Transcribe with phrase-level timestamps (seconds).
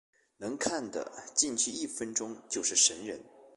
[0.37, 3.23] 能看的进去一分钟就是神人